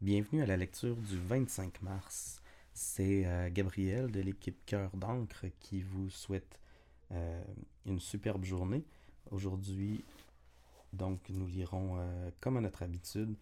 Bienvenue 0.00 0.42
à 0.42 0.46
la 0.46 0.56
lecture 0.56 0.94
du 0.94 1.18
25 1.18 1.82
mars. 1.82 2.40
C'est 2.72 3.26
euh, 3.26 3.50
Gabriel 3.50 4.12
de 4.12 4.20
l'équipe 4.20 4.64
Cœur 4.64 4.96
d'encre 4.96 5.46
qui 5.58 5.82
vous 5.82 6.08
souhaite 6.08 6.60
euh, 7.10 7.42
une 7.84 7.98
superbe 7.98 8.44
journée. 8.44 8.84
Aujourd'hui, 9.32 10.04
donc, 10.92 11.18
nous 11.30 11.48
lirons, 11.48 11.96
euh, 11.98 12.30
comme 12.40 12.56
à 12.56 12.60
notre 12.60 12.84
habitude, 12.84 13.34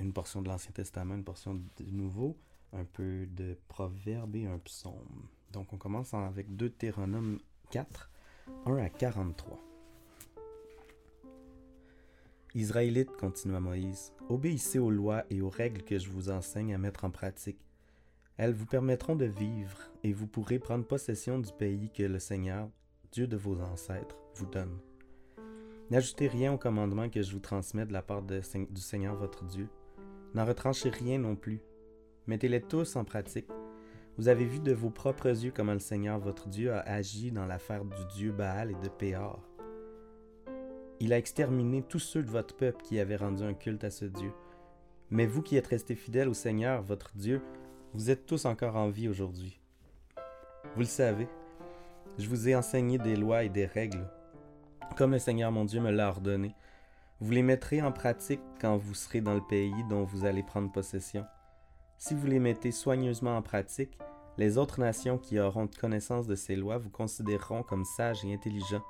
une 0.00 0.12
portion 0.12 0.42
de 0.42 0.48
l'Ancien 0.48 0.72
Testament, 0.72 1.14
une 1.14 1.22
portion 1.22 1.54
du 1.54 1.92
Nouveau, 1.92 2.36
un 2.72 2.84
peu 2.84 3.26
de 3.26 3.56
Proverbes 3.68 4.34
et 4.34 4.46
un 4.46 4.58
psaume. 4.58 5.28
Donc, 5.52 5.72
on 5.72 5.76
commence 5.76 6.12
avec 6.12 6.56
Deutéronome 6.56 7.38
4, 7.70 8.10
1 8.66 8.76
à 8.78 8.88
43. 8.88 9.71
Israélites, 12.54 13.16
continua 13.16 13.60
Moïse, 13.60 14.12
obéissez 14.28 14.78
aux 14.78 14.90
lois 14.90 15.24
et 15.30 15.40
aux 15.40 15.48
règles 15.48 15.82
que 15.82 15.98
je 15.98 16.10
vous 16.10 16.28
enseigne 16.28 16.74
à 16.74 16.78
mettre 16.78 17.04
en 17.04 17.10
pratique. 17.10 17.64
Elles 18.36 18.52
vous 18.52 18.66
permettront 18.66 19.16
de 19.16 19.24
vivre 19.24 19.78
et 20.02 20.12
vous 20.12 20.26
pourrez 20.26 20.58
prendre 20.58 20.84
possession 20.84 21.38
du 21.38 21.50
pays 21.52 21.90
que 21.90 22.02
le 22.02 22.18
Seigneur, 22.18 22.68
Dieu 23.10 23.26
de 23.26 23.36
vos 23.36 23.60
ancêtres, 23.60 24.18
vous 24.34 24.46
donne. 24.46 24.78
N'ajoutez 25.90 26.28
rien 26.28 26.52
au 26.52 26.58
commandement 26.58 27.08
que 27.08 27.22
je 27.22 27.32
vous 27.32 27.40
transmets 27.40 27.86
de 27.86 27.92
la 27.92 28.02
part 28.02 28.22
du 28.22 28.80
Seigneur 28.80 29.14
votre 29.16 29.44
Dieu. 29.44 29.68
N'en 30.34 30.44
retranchez 30.44 30.90
rien 30.90 31.18
non 31.18 31.36
plus. 31.36 31.60
Mettez-les 32.26 32.62
tous 32.62 32.96
en 32.96 33.04
pratique. 33.04 33.48
Vous 34.18 34.28
avez 34.28 34.44
vu 34.44 34.60
de 34.60 34.72
vos 34.72 34.90
propres 34.90 35.28
yeux 35.28 35.52
comment 35.54 35.72
le 35.72 35.78
Seigneur 35.78 36.18
votre 36.18 36.48
Dieu 36.48 36.72
a 36.72 36.80
agi 36.80 37.32
dans 37.32 37.46
l'affaire 37.46 37.84
du 37.84 38.04
Dieu 38.14 38.32
Baal 38.32 38.70
et 38.70 38.82
de 38.82 38.88
Péor. 38.88 39.40
Il 41.02 41.12
a 41.12 41.18
exterminé 41.18 41.82
tous 41.82 41.98
ceux 41.98 42.22
de 42.22 42.30
votre 42.30 42.54
peuple 42.54 42.80
qui 42.84 43.00
avaient 43.00 43.16
rendu 43.16 43.42
un 43.42 43.54
culte 43.54 43.82
à 43.82 43.90
ce 43.90 44.04
Dieu. 44.04 44.32
Mais 45.10 45.26
vous 45.26 45.42
qui 45.42 45.56
êtes 45.56 45.66
restés 45.66 45.96
fidèles 45.96 46.28
au 46.28 46.32
Seigneur, 46.32 46.80
votre 46.80 47.10
Dieu, 47.16 47.42
vous 47.92 48.08
êtes 48.08 48.24
tous 48.24 48.44
encore 48.44 48.76
en 48.76 48.88
vie 48.88 49.08
aujourd'hui. 49.08 49.60
Vous 50.76 50.82
le 50.82 50.84
savez, 50.84 51.26
je 52.18 52.28
vous 52.28 52.48
ai 52.48 52.54
enseigné 52.54 52.98
des 52.98 53.16
lois 53.16 53.42
et 53.42 53.48
des 53.48 53.66
règles, 53.66 54.08
comme 54.96 55.10
le 55.10 55.18
Seigneur 55.18 55.50
mon 55.50 55.64
Dieu 55.64 55.80
me 55.80 55.90
l'a 55.90 56.08
ordonné. 56.08 56.54
Vous 57.18 57.32
les 57.32 57.42
mettrez 57.42 57.82
en 57.82 57.90
pratique 57.90 58.40
quand 58.60 58.76
vous 58.76 58.94
serez 58.94 59.20
dans 59.20 59.34
le 59.34 59.44
pays 59.48 59.82
dont 59.90 60.04
vous 60.04 60.24
allez 60.24 60.44
prendre 60.44 60.70
possession. 60.70 61.24
Si 61.98 62.14
vous 62.14 62.28
les 62.28 62.38
mettez 62.38 62.70
soigneusement 62.70 63.36
en 63.36 63.42
pratique, 63.42 63.98
les 64.38 64.56
autres 64.56 64.78
nations 64.78 65.18
qui 65.18 65.40
auront 65.40 65.66
connaissance 65.66 66.28
de 66.28 66.36
ces 66.36 66.54
lois 66.54 66.78
vous 66.78 66.90
considéreront 66.90 67.64
comme 67.64 67.84
sages 67.84 68.24
et 68.24 68.32
intelligents 68.32 68.84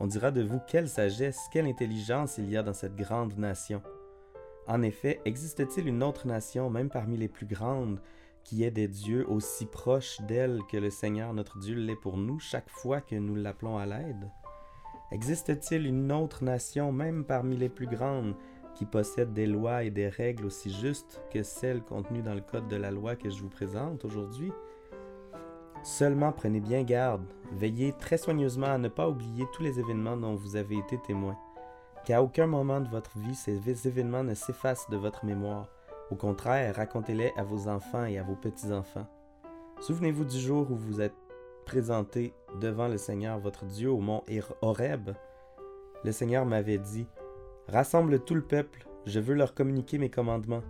on 0.00 0.06
dira 0.06 0.30
de 0.30 0.42
vous 0.42 0.60
quelle 0.66 0.88
sagesse, 0.88 1.48
quelle 1.52 1.66
intelligence 1.66 2.38
il 2.38 2.50
y 2.50 2.56
a 2.56 2.62
dans 2.62 2.72
cette 2.72 2.96
grande 2.96 3.38
nation. 3.38 3.82
En 4.66 4.82
effet, 4.82 5.20
existe-t-il 5.24 5.86
une 5.86 6.02
autre 6.02 6.26
nation, 6.26 6.70
même 6.70 6.88
parmi 6.88 7.16
les 7.16 7.28
plus 7.28 7.46
grandes, 7.46 8.00
qui 8.44 8.64
ait 8.64 8.70
des 8.70 8.88
dieux 8.88 9.28
aussi 9.28 9.66
proches 9.66 10.20
d'elle 10.22 10.60
que 10.70 10.76
le 10.76 10.90
Seigneur 10.90 11.32
notre 11.32 11.58
Dieu 11.58 11.76
l'est 11.76 11.96
pour 11.96 12.16
nous 12.16 12.38
chaque 12.38 12.70
fois 12.70 13.00
que 13.00 13.14
nous 13.14 13.34
l'appelons 13.34 13.78
à 13.78 13.86
l'aide? 13.86 14.30
Existe-t-il 15.12 15.86
une 15.86 16.10
autre 16.12 16.44
nation, 16.44 16.92
même 16.92 17.24
parmi 17.24 17.56
les 17.56 17.68
plus 17.68 17.86
grandes, 17.86 18.34
qui 18.74 18.86
possède 18.86 19.32
des 19.32 19.46
lois 19.46 19.84
et 19.84 19.90
des 19.90 20.08
règles 20.08 20.46
aussi 20.46 20.72
justes 20.72 21.22
que 21.30 21.42
celles 21.42 21.82
contenues 21.82 22.22
dans 22.22 22.34
le 22.34 22.40
code 22.40 22.68
de 22.68 22.76
la 22.76 22.90
loi 22.90 23.14
que 23.16 23.30
je 23.30 23.40
vous 23.40 23.48
présente 23.48 24.04
aujourd'hui? 24.04 24.50
Seulement 25.84 26.32
prenez 26.32 26.60
bien 26.60 26.82
garde, 26.82 27.26
veillez 27.52 27.92
très 27.92 28.16
soigneusement 28.16 28.68
à 28.68 28.78
ne 28.78 28.88
pas 28.88 29.06
oublier 29.06 29.44
tous 29.52 29.62
les 29.62 29.78
événements 29.78 30.16
dont 30.16 30.34
vous 30.34 30.56
avez 30.56 30.78
été 30.78 30.96
témoin, 30.96 31.36
qu'à 32.06 32.22
aucun 32.22 32.46
moment 32.46 32.80
de 32.80 32.88
votre 32.88 33.18
vie 33.18 33.34
ces 33.34 33.86
événements 33.86 34.24
ne 34.24 34.32
s'effacent 34.32 34.88
de 34.88 34.96
votre 34.96 35.26
mémoire. 35.26 35.68
Au 36.10 36.14
contraire, 36.14 36.74
racontez-les 36.76 37.32
à 37.36 37.44
vos 37.44 37.68
enfants 37.68 38.06
et 38.06 38.16
à 38.16 38.22
vos 38.22 38.34
petits-enfants. 38.34 39.06
Souvenez-vous 39.80 40.24
du 40.24 40.38
jour 40.38 40.70
où 40.70 40.74
vous 40.74 41.02
êtes 41.02 41.14
présenté 41.66 42.32
devant 42.62 42.88
le 42.88 42.96
Seigneur 42.96 43.38
votre 43.38 43.66
Dieu 43.66 43.90
au 43.90 44.00
mont 44.00 44.22
Horeb. 44.62 45.10
Le 46.02 46.12
Seigneur 46.12 46.46
m'avait 46.46 46.78
dit 46.78 47.06
Rassemble 47.68 48.20
tout 48.20 48.34
le 48.34 48.42
peuple, 48.42 48.86
je 49.04 49.20
veux 49.20 49.34
leur 49.34 49.52
communiquer 49.52 49.98
mes 49.98 50.10
commandements. 50.10 50.64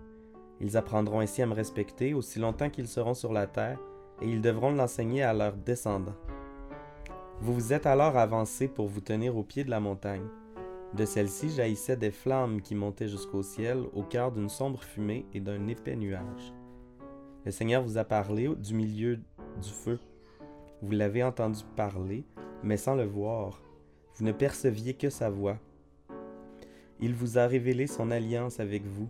Ils 0.60 0.76
apprendront 0.76 1.20
ainsi 1.20 1.40
à 1.40 1.46
me 1.46 1.54
respecter 1.54 2.14
aussi 2.14 2.40
longtemps 2.40 2.70
qu'ils 2.70 2.88
seront 2.88 3.14
sur 3.14 3.32
la 3.32 3.46
terre 3.46 3.78
et 4.22 4.28
ils 4.28 4.40
devront 4.40 4.72
l'enseigner 4.72 5.22
à 5.22 5.32
leurs 5.32 5.56
descendants. 5.56 6.16
Vous 7.40 7.54
vous 7.54 7.72
êtes 7.72 7.86
alors 7.86 8.16
avancé 8.16 8.68
pour 8.68 8.86
vous 8.86 9.00
tenir 9.00 9.36
au 9.36 9.42
pied 9.42 9.64
de 9.64 9.70
la 9.70 9.80
montagne. 9.80 10.26
De 10.94 11.04
celle-ci 11.04 11.50
jaillissaient 11.50 11.96
des 11.96 12.12
flammes 12.12 12.62
qui 12.62 12.74
montaient 12.74 13.08
jusqu'au 13.08 13.42
ciel, 13.42 13.82
au 13.92 14.02
cœur 14.02 14.30
d'une 14.30 14.48
sombre 14.48 14.82
fumée 14.82 15.26
et 15.34 15.40
d'un 15.40 15.66
épais 15.66 15.96
nuage. 15.96 16.54
Le 17.44 17.50
Seigneur 17.50 17.82
vous 17.82 17.98
a 17.98 18.04
parlé 18.04 18.48
du 18.54 18.74
milieu 18.74 19.16
du 19.16 19.70
feu. 19.70 19.98
Vous 20.80 20.92
l'avez 20.92 21.22
entendu 21.22 21.60
parler, 21.76 22.24
mais 22.62 22.76
sans 22.76 22.94
le 22.94 23.04
voir. 23.04 23.60
Vous 24.14 24.24
ne 24.24 24.32
perceviez 24.32 24.94
que 24.94 25.10
sa 25.10 25.28
voix. 25.28 25.58
Il 27.00 27.14
vous 27.14 27.38
a 27.38 27.46
révélé 27.46 27.86
son 27.86 28.10
alliance 28.10 28.60
avec 28.60 28.86
vous, 28.86 29.08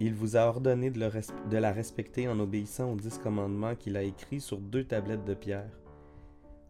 il 0.00 0.14
vous 0.14 0.36
a 0.36 0.40
ordonné 0.40 0.90
de, 0.90 1.56
la 1.56 1.72
respecter 1.72 2.28
en 2.28 2.40
obéissant 2.40 2.92
aux 2.92 2.96
dix 2.96 3.18
commandements 3.18 3.76
qu'il 3.76 3.96
a 3.96 4.02
écrits 4.02 4.40
sur 4.40 4.58
deux 4.58 4.84
tablettes 4.84 5.24
de 5.24 5.34
pierre. 5.34 5.70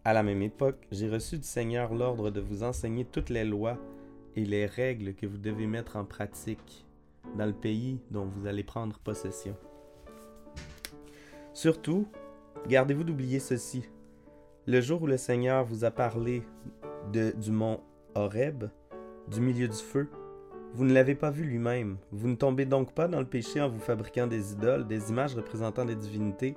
À 0.04 0.12
la 0.12 0.22
même 0.22 0.42
époque, 0.42 0.86
j'ai 0.92 1.08
reçu 1.08 1.38
du 1.38 1.46
Seigneur 1.46 1.94
l'ordre 1.94 2.30
de 2.30 2.40
vous 2.40 2.62
enseigner 2.62 3.06
toutes 3.06 3.30
les 3.30 3.44
lois 3.44 3.78
et 4.36 4.44
les 4.44 4.66
règles 4.66 5.14
que 5.14 5.26
vous 5.26 5.38
devez 5.38 5.66
mettre 5.66 5.96
en 5.96 6.04
pratique 6.04 6.84
dans 7.38 7.46
le 7.46 7.54
pays 7.54 8.00
dont 8.10 8.26
vous 8.26 8.46
allez 8.46 8.62
prendre 8.62 8.98
possession. 8.98 9.56
Surtout, 11.54 12.06
gardez-vous 12.68 13.04
d'oublier 13.04 13.38
ceci. 13.38 13.88
Le 14.66 14.80
jour 14.80 15.02
où 15.02 15.06
le 15.06 15.16
Seigneur 15.16 15.64
vous 15.64 15.84
a 15.84 15.90
parlé 15.90 16.42
du 17.12 17.50
mont 17.50 17.80
Horeb, 18.14 18.64
du 19.28 19.40
milieu 19.40 19.68
du 19.68 19.76
feu, 19.76 20.08
vous 20.74 20.84
ne 20.84 20.92
l'avez 20.92 21.14
pas 21.14 21.30
vu 21.30 21.44
lui-même. 21.44 21.98
Vous 22.10 22.26
ne 22.26 22.34
tombez 22.34 22.64
donc 22.64 22.94
pas 22.94 23.06
dans 23.06 23.20
le 23.20 23.26
péché 23.26 23.60
en 23.60 23.68
vous 23.68 23.78
fabriquant 23.78 24.26
des 24.26 24.54
idoles, 24.54 24.88
des 24.88 25.10
images 25.10 25.36
représentant 25.36 25.84
des 25.84 25.94
divinités, 25.94 26.56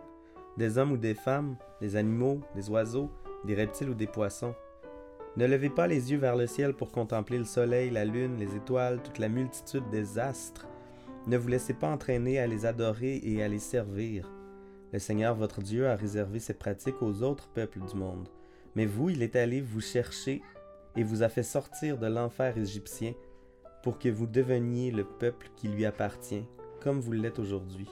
des 0.57 0.79
hommes 0.79 0.93
ou 0.93 0.97
des 0.97 1.13
femmes, 1.13 1.55
des 1.81 1.95
animaux, 1.95 2.41
des 2.55 2.67
oiseaux, 2.67 3.11
des 3.45 3.53
reptiles 3.53 3.91
ou 3.91 3.93
des 3.93 4.07
poissons. 4.07 4.55
Ne 5.35 5.45
levez 5.45 5.69
pas 5.69 5.85
les 5.85 6.11
yeux 6.11 6.17
vers 6.17 6.35
le 6.35 6.47
ciel 6.47 6.73
pour 6.73 6.91
contempler 6.91 7.37
le 7.37 7.45
soleil, 7.45 7.91
la 7.91 8.05
lune, 8.05 8.37
les 8.39 8.55
étoiles, 8.55 9.03
toute 9.03 9.19
la 9.19 9.29
multitude 9.29 9.87
des 9.91 10.17
astres. 10.17 10.67
Ne 11.27 11.37
vous 11.37 11.49
laissez 11.49 11.75
pas 11.75 11.91
entraîner 11.91 12.39
à 12.39 12.47
les 12.47 12.65
adorer 12.65 13.21
et 13.23 13.43
à 13.43 13.47
les 13.47 13.59
servir. 13.59 14.31
Le 14.93 14.97
Seigneur 14.97 15.35
votre 15.35 15.61
Dieu 15.61 15.87
a 15.87 15.95
réservé 15.95 16.39
ces 16.39 16.55
pratiques 16.55 17.03
aux 17.03 17.21
autres 17.21 17.49
peuples 17.49 17.81
du 17.81 17.95
monde. 17.95 18.29
Mais 18.75 18.87
vous, 18.87 19.11
il 19.11 19.21
est 19.21 19.35
allé 19.35 19.61
vous 19.61 19.81
chercher 19.81 20.41
et 20.95 21.03
vous 21.03 21.21
a 21.21 21.29
fait 21.29 21.43
sortir 21.43 21.99
de 21.99 22.07
l'enfer 22.07 22.57
égyptien 22.57 23.13
pour 23.83 23.99
que 23.99 24.09
vous 24.09 24.27
deveniez 24.27 24.91
le 24.91 25.03
peuple 25.03 25.49
qui 25.55 25.67
lui 25.67 25.85
appartient, 25.85 26.45
comme 26.81 26.99
vous 26.99 27.11
l'êtes 27.11 27.39
aujourd'hui. 27.39 27.89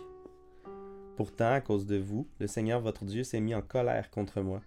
Pourtant, 1.16 1.52
à 1.54 1.62
cause 1.62 1.86
de 1.86 1.98
vous, 1.98 2.28
le 2.40 2.48
Seigneur 2.48 2.82
votre 2.82 3.06
Dieu 3.06 3.24
s'est 3.24 3.40
mis 3.40 3.56
en 3.56 3.62
colère 3.62 4.10
contre 4.12 4.42
moi. 4.42 4.62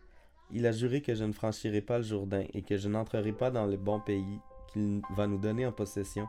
Il 0.50 0.66
a 0.66 0.72
juré 0.72 1.02
que 1.02 1.14
je 1.14 1.24
ne 1.24 1.32
franchirai 1.32 1.82
pas 1.82 1.98
le 1.98 2.04
Jourdain 2.04 2.44
et 2.54 2.62
que 2.62 2.78
je 2.78 2.88
n'entrerai 2.88 3.32
pas 3.32 3.50
dans 3.50 3.66
le 3.66 3.76
bon 3.76 4.00
pays 4.00 4.40
qu'il 4.72 5.02
va 5.14 5.26
nous 5.26 5.36
donner 5.36 5.66
en 5.66 5.72
possession. 5.72 6.26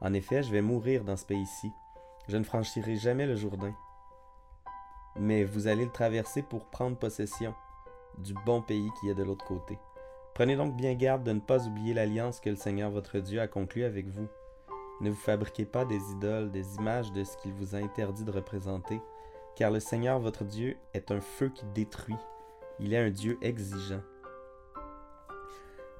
En 0.00 0.12
effet, 0.12 0.42
je 0.42 0.52
vais 0.52 0.60
mourir 0.60 1.02
dans 1.02 1.16
ce 1.16 1.24
pays-ci. 1.24 1.70
Je 2.28 2.36
ne 2.36 2.44
franchirai 2.44 2.96
jamais 2.96 3.26
le 3.26 3.36
Jourdain. 3.36 3.74
Mais 5.16 5.44
vous 5.44 5.66
allez 5.66 5.86
le 5.86 5.90
traverser 5.90 6.42
pour 6.42 6.66
prendre 6.66 6.98
possession 6.98 7.54
du 8.18 8.34
bon 8.44 8.60
pays 8.60 8.90
qui 9.00 9.08
est 9.08 9.14
de 9.14 9.22
l'autre 9.22 9.46
côté. 9.46 9.78
Prenez 10.38 10.54
donc 10.54 10.76
bien 10.76 10.94
garde 10.94 11.24
de 11.24 11.32
ne 11.32 11.40
pas 11.40 11.66
oublier 11.66 11.94
l'alliance 11.94 12.38
que 12.38 12.48
le 12.48 12.54
Seigneur 12.54 12.92
votre 12.92 13.18
Dieu 13.18 13.40
a 13.40 13.48
conclue 13.48 13.82
avec 13.82 14.06
vous. 14.06 14.28
Ne 15.00 15.10
vous 15.10 15.16
fabriquez 15.16 15.64
pas 15.64 15.84
des 15.84 16.12
idoles, 16.12 16.52
des 16.52 16.76
images 16.76 17.10
de 17.10 17.24
ce 17.24 17.36
qu'il 17.38 17.52
vous 17.54 17.74
a 17.74 17.78
interdit 17.78 18.22
de 18.22 18.30
représenter, 18.30 19.00
car 19.56 19.72
le 19.72 19.80
Seigneur 19.80 20.20
votre 20.20 20.44
Dieu 20.44 20.76
est 20.94 21.10
un 21.10 21.20
feu 21.20 21.48
qui 21.52 21.66
détruit. 21.74 22.14
Il 22.78 22.94
est 22.94 23.04
un 23.04 23.10
Dieu 23.10 23.36
exigeant. 23.42 24.00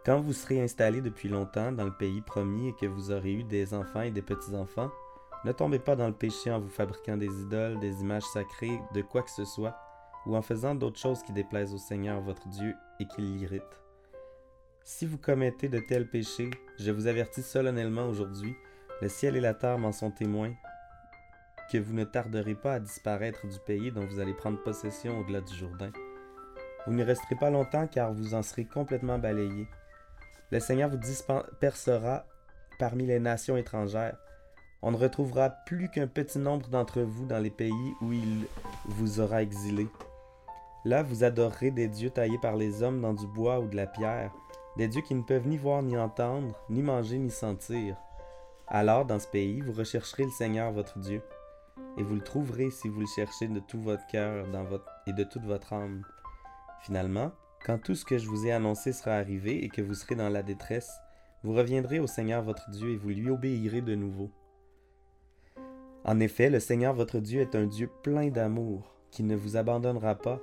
Quand 0.07 0.21
vous 0.21 0.33
serez 0.33 0.63
installé 0.63 1.01
depuis 1.01 1.29
longtemps 1.29 1.73
dans 1.73 1.87
le 1.87 1.97
pays 1.97 2.21
promis 2.21 2.69
et 2.69 2.75
que 2.75 2.87
vous 2.87 3.11
aurez 3.11 3.33
eu 3.33 3.43
des 3.43 3.75
enfants 3.75 4.03
et 4.03 4.13
des 4.13 4.23
petits-enfants, 4.23 4.93
ne 5.45 5.51
tombez 5.51 5.81
pas 5.81 5.97
dans 5.97 6.07
le 6.07 6.15
péché 6.15 6.53
en 6.53 6.61
vous 6.61 6.69
fabriquant 6.69 7.17
des 7.17 7.43
idoles, 7.43 7.81
des 7.81 8.03
images 8.03 8.23
sacrées, 8.33 8.81
de 8.95 9.03
quoi 9.03 9.23
que 9.23 9.33
ce 9.33 9.45
soit, 9.45 9.75
ou 10.27 10.37
en 10.37 10.43
faisant 10.43 10.77
d'autres 10.77 11.01
choses 11.01 11.25
qui 11.25 11.33
déplaisent 11.33 11.75
au 11.75 11.79
Seigneur 11.79 12.21
votre 12.21 12.47
Dieu 12.47 12.73
et 13.01 13.07
qui 13.09 13.23
l'irritent. 13.23 13.88
Si 14.91 15.05
vous 15.05 15.19
commettez 15.19 15.69
de 15.69 15.81
tels 15.81 16.09
péchés, 16.09 16.49
je 16.79 16.91
vous 16.91 17.09
avertis 17.09 17.43
solennellement 17.43 18.07
aujourd'hui, 18.07 18.57
le 19.03 19.11
ciel 19.11 19.37
et 19.37 19.41
la 19.41 19.53
terre 19.53 19.77
m'en 19.77 19.93
sont 19.93 20.11
témoins, 20.11 20.55
que 21.71 21.77
vous 21.77 21.93
ne 21.93 22.05
tarderez 22.05 22.55
pas 22.55 22.73
à 22.73 22.81
disparaître 22.81 23.47
du 23.47 23.59
pays 23.67 23.93
dont 23.93 24.07
vous 24.07 24.19
allez 24.19 24.33
prendre 24.33 24.63
possession 24.63 25.19
au-delà 25.19 25.43
du 25.43 25.55
Jourdain. 25.55 25.91
Vous 26.87 26.95
n'y 26.95 27.03
resterez 27.03 27.35
pas 27.35 27.51
longtemps 27.51 27.87
car 27.87 28.15
vous 28.15 28.33
en 28.33 28.43
serez 28.43 28.65
complètement 28.65 29.19
balayés. 29.19 29.69
Le 30.51 30.59
Seigneur 30.59 30.89
vous 30.89 30.97
dispersera 30.97 32.25
parmi 32.79 33.05
les 33.05 33.21
nations 33.21 33.59
étrangères. 33.59 34.17
On 34.81 34.91
ne 34.91 34.97
retrouvera 34.97 35.51
plus 35.51 35.91
qu'un 35.91 36.07
petit 36.07 36.39
nombre 36.39 36.71
d'entre 36.71 37.03
vous 37.03 37.27
dans 37.27 37.41
les 37.41 37.51
pays 37.51 37.93
où 38.01 38.15
il 38.15 38.47
vous 38.87 39.21
aura 39.21 39.43
exilés. 39.43 39.89
Là, 40.87 41.03
vous 41.03 41.25
adorerez 41.25 41.73
des 41.73 41.89
dieux 41.89 42.09
taillés 42.09 42.39
par 42.39 42.57
les 42.57 42.83
hommes 42.83 43.03
dans 43.03 43.13
du 43.13 43.27
bois 43.27 43.61
ou 43.61 43.69
de 43.69 43.77
la 43.77 43.87
pierre, 43.87 44.33
des 44.79 44.87
dieux 44.87 45.03
qui 45.03 45.15
ne 45.17 45.23
peuvent 45.23 45.49
ni 45.49 45.59
voir 45.59 45.83
ni 45.83 45.99
entendre, 45.99 46.57
ni 46.71 46.83
manger 46.83 47.19
ni 47.19 47.31
sentir. 47.31 47.97
Alors, 48.69 49.05
dans 49.05 49.19
ce 49.19 49.27
pays, 49.27 49.61
vous 49.61 49.73
rechercherez 49.73 50.25
le 50.25 50.31
Seigneur 50.31 50.71
votre 50.71 51.01
Dieu, 51.01 51.21
et 51.97 52.03
vous 52.05 52.15
le 52.15 52.23
trouverez 52.23 52.71
si 52.71 52.89
vous 52.89 53.01
le 53.01 53.07
cherchez 53.07 53.49
de 53.49 53.59
tout 53.59 53.81
votre 53.81 54.07
cœur 54.07 54.47
et 55.07 55.13
de 55.13 55.25
toute 55.25 55.45
votre 55.45 55.73
âme. 55.73 56.05
Finalement, 56.83 57.33
quand 57.67 57.79
tout 57.79 57.97
ce 57.97 58.05
que 58.05 58.19
je 58.19 58.29
vous 58.29 58.47
ai 58.47 58.53
annoncé 58.53 58.93
sera 58.93 59.15
arrivé 59.15 59.65
et 59.65 59.69
que 59.69 59.83
vous 59.83 59.95
serez 59.95 60.15
dans 60.15 60.29
la 60.29 60.45
détresse, 60.45 60.93
vous 61.43 61.55
reviendrez 61.55 61.99
au 61.99 62.07
Seigneur 62.07 62.43
votre 62.43 62.71
Dieu 62.71 62.91
et 62.91 62.97
vous 62.97 63.09
lui 63.09 63.31
obéirez 63.31 63.81
de 63.81 63.97
nouveau. 63.97 64.31
En 66.05 66.21
effet, 66.21 66.51
le 66.51 66.61
Seigneur 66.61 66.95
votre 66.95 67.19
Dieu 67.19 67.41
est 67.41 67.57
un 67.57 67.67
Dieu 67.67 67.91
plein 68.05 68.29
d'amour, 68.29 68.95
qui 69.11 69.25
ne 69.25 69.35
vous 69.35 69.57
abandonnera 69.57 70.15
pas, 70.15 70.41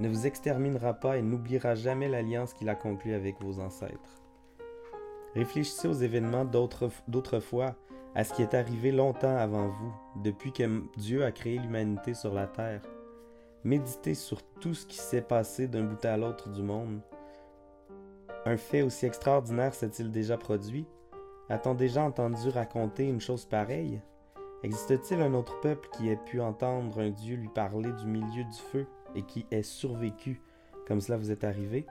ne 0.00 0.08
vous 0.08 0.26
exterminera 0.26 0.94
pas 0.94 1.16
et 1.16 1.22
n'oubliera 1.22 1.74
jamais 1.74 2.08
l'alliance 2.08 2.52
qu'il 2.52 2.68
a 2.68 2.74
conclue 2.74 3.14
avec 3.14 3.40
vos 3.40 3.60
ancêtres. 3.60 4.22
Réfléchissez 5.34 5.88
aux 5.88 5.94
événements 5.94 6.44
d'autrefois, 6.44 7.74
à 8.14 8.24
ce 8.24 8.32
qui 8.32 8.42
est 8.42 8.54
arrivé 8.54 8.92
longtemps 8.92 9.36
avant 9.36 9.68
vous, 9.68 9.92
depuis 10.22 10.52
que 10.52 10.82
Dieu 10.96 11.24
a 11.24 11.32
créé 11.32 11.58
l'humanité 11.58 12.14
sur 12.14 12.32
la 12.32 12.46
terre. 12.46 12.82
Méditez 13.64 14.14
sur 14.14 14.42
tout 14.60 14.74
ce 14.74 14.86
qui 14.86 14.98
s'est 14.98 15.22
passé 15.22 15.66
d'un 15.66 15.84
bout 15.84 16.04
à 16.04 16.16
l'autre 16.16 16.50
du 16.50 16.62
monde. 16.62 17.00
Un 18.46 18.56
fait 18.56 18.82
aussi 18.82 19.06
extraordinaire 19.06 19.74
s'est-il 19.74 20.10
déjà 20.10 20.36
produit? 20.36 20.86
A-t-on 21.48 21.74
déjà 21.74 22.02
entendu 22.02 22.48
raconter 22.50 23.08
une 23.08 23.20
chose 23.20 23.46
pareille? 23.46 24.00
Existe-t-il 24.62 25.20
un 25.20 25.34
autre 25.34 25.58
peuple 25.60 25.88
qui 25.92 26.08
ait 26.08 26.16
pu 26.16 26.40
entendre 26.40 27.00
un 27.00 27.10
Dieu 27.10 27.36
lui 27.36 27.48
parler 27.48 27.90
du 27.92 28.06
milieu 28.06 28.44
du 28.44 28.58
feu? 28.72 28.86
Et 29.14 29.22
qui 29.22 29.46
ait 29.50 29.62
survécu. 29.62 30.40
Comme 30.86 31.00
cela 31.00 31.18
vous 31.18 31.30
est 31.30 31.44
arrivé? 31.44 31.86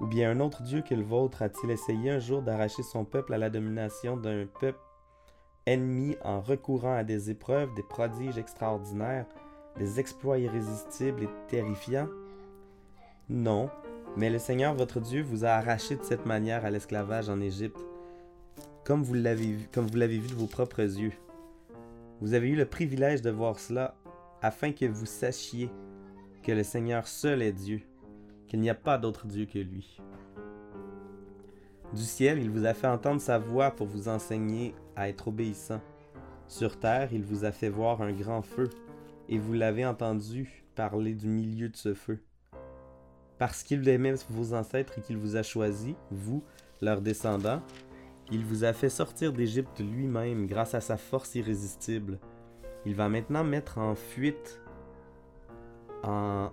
Ou 0.00 0.06
bien 0.06 0.30
un 0.30 0.40
autre 0.40 0.62
Dieu 0.62 0.82
que 0.82 0.94
le 0.94 1.02
vôtre 1.02 1.42
a-t-il 1.42 1.70
essayé 1.70 2.10
un 2.10 2.20
jour 2.20 2.42
d'arracher 2.42 2.82
son 2.82 3.04
peuple 3.04 3.34
à 3.34 3.38
la 3.38 3.50
domination 3.50 4.16
d'un 4.16 4.46
peuple 4.60 4.78
ennemi 5.66 6.16
en 6.22 6.40
recourant 6.40 6.94
à 6.94 7.04
des 7.04 7.30
épreuves, 7.30 7.74
des 7.74 7.82
prodiges 7.82 8.38
extraordinaires, 8.38 9.26
des 9.76 9.98
exploits 9.98 10.38
irrésistibles 10.38 11.24
et 11.24 11.28
terrifiants? 11.48 12.08
Non, 13.28 13.70
mais 14.16 14.30
le 14.30 14.38
Seigneur 14.38 14.74
votre 14.74 15.00
Dieu 15.00 15.22
vous 15.22 15.44
a 15.44 15.50
arraché 15.50 15.96
de 15.96 16.02
cette 16.02 16.26
manière 16.26 16.64
à 16.64 16.70
l'esclavage 16.70 17.28
en 17.28 17.40
Égypte, 17.40 17.84
comme 18.84 19.02
vous 19.02 19.14
l'avez 19.14 19.52
vu, 19.52 19.68
comme 19.72 19.86
vous 19.86 19.96
l'avez 19.96 20.18
vu 20.18 20.28
de 20.28 20.34
vos 20.34 20.46
propres 20.46 20.80
yeux. 20.80 21.12
Vous 22.20 22.34
avez 22.34 22.48
eu 22.48 22.56
le 22.56 22.66
privilège 22.66 23.20
de 23.20 23.30
voir 23.30 23.58
cela 23.58 23.94
afin 24.42 24.72
que 24.72 24.86
vous 24.86 25.06
sachiez 25.06 25.70
que 26.48 26.52
le 26.54 26.62
Seigneur 26.62 27.06
seul 27.06 27.42
est 27.42 27.52
Dieu, 27.52 27.82
qu'il 28.46 28.60
n'y 28.60 28.70
a 28.70 28.74
pas 28.74 28.96
d'autre 28.96 29.26
Dieu 29.26 29.44
que 29.44 29.58
lui. 29.58 30.00
Du 31.92 32.00
ciel, 32.00 32.38
il 32.38 32.50
vous 32.50 32.64
a 32.64 32.72
fait 32.72 32.86
entendre 32.86 33.20
sa 33.20 33.38
voix 33.38 33.70
pour 33.70 33.86
vous 33.86 34.08
enseigner 34.08 34.74
à 34.96 35.10
être 35.10 35.28
obéissant. 35.28 35.82
Sur 36.46 36.80
terre, 36.80 37.12
il 37.12 37.22
vous 37.22 37.44
a 37.44 37.52
fait 37.52 37.68
voir 37.68 38.00
un 38.00 38.12
grand 38.12 38.40
feu, 38.40 38.70
et 39.28 39.36
vous 39.36 39.52
l'avez 39.52 39.84
entendu 39.84 40.64
parler 40.74 41.12
du 41.12 41.28
milieu 41.28 41.68
de 41.68 41.76
ce 41.76 41.92
feu. 41.92 42.18
Parce 43.36 43.62
qu'il 43.62 43.86
aimait 43.86 44.14
vos 44.30 44.54
ancêtres 44.54 44.96
et 44.96 45.02
qu'il 45.02 45.18
vous 45.18 45.36
a 45.36 45.42
choisi, 45.42 45.96
vous, 46.10 46.42
leurs 46.80 47.02
descendants, 47.02 47.60
il 48.32 48.42
vous 48.46 48.64
a 48.64 48.72
fait 48.72 48.88
sortir 48.88 49.34
d'Égypte 49.34 49.80
lui-même 49.80 50.46
grâce 50.46 50.74
à 50.74 50.80
sa 50.80 50.96
force 50.96 51.34
irrésistible. 51.34 52.18
Il 52.86 52.94
va 52.94 53.10
maintenant 53.10 53.44
mettre 53.44 53.76
en 53.76 53.94
fuite 53.94 54.62
à 56.02 56.52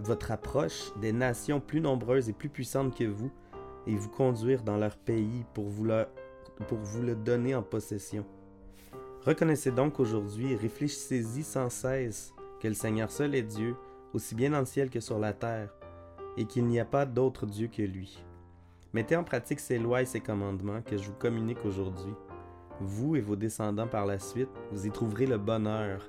votre 0.00 0.30
approche 0.30 0.92
des 1.00 1.12
nations 1.12 1.60
plus 1.60 1.80
nombreuses 1.80 2.28
et 2.28 2.32
plus 2.32 2.48
puissantes 2.48 2.96
que 2.96 3.04
vous 3.04 3.30
et 3.86 3.94
vous 3.94 4.08
conduire 4.08 4.62
dans 4.62 4.76
leur 4.76 4.96
pays 4.96 5.44
pour 5.54 5.68
vous, 5.68 5.88
pour 6.66 6.78
vous 6.78 7.02
le 7.02 7.14
donner 7.14 7.54
en 7.54 7.62
possession. 7.62 8.24
Reconnaissez 9.24 9.70
donc 9.70 10.00
aujourd'hui 10.00 10.52
et 10.52 10.56
réfléchissez-y 10.56 11.42
sans 11.42 11.68
cesse 11.68 12.32
que 12.60 12.68
le 12.68 12.74
Seigneur 12.74 13.10
seul 13.10 13.34
est 13.34 13.42
Dieu, 13.42 13.76
aussi 14.14 14.34
bien 14.34 14.50
dans 14.50 14.60
le 14.60 14.66
ciel 14.66 14.88
que 14.88 15.00
sur 15.00 15.18
la 15.18 15.32
terre, 15.32 15.74
et 16.36 16.44
qu'il 16.46 16.66
n'y 16.66 16.80
a 16.80 16.84
pas 16.84 17.06
d'autre 17.06 17.46
Dieu 17.46 17.68
que 17.68 17.82
lui. 17.82 18.22
Mettez 18.92 19.16
en 19.16 19.24
pratique 19.24 19.60
ces 19.60 19.78
lois 19.78 20.02
et 20.02 20.06
ces 20.06 20.20
commandements 20.20 20.80
que 20.80 20.96
je 20.96 21.04
vous 21.08 21.16
communique 21.18 21.64
aujourd'hui. 21.64 22.14
Vous 22.80 23.16
et 23.16 23.20
vos 23.20 23.36
descendants 23.36 23.88
par 23.88 24.06
la 24.06 24.18
suite, 24.18 24.48
vous 24.72 24.86
y 24.86 24.90
trouverez 24.90 25.26
le 25.26 25.38
bonheur, 25.38 26.08